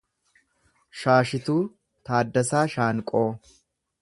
Shaashituu 1.01 1.59
Taaddasaa 2.09 2.65
Shaanqoo 2.77 3.27